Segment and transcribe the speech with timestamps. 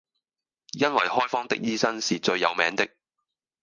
[0.71, 2.89] 因爲開方的醫生是最有名的，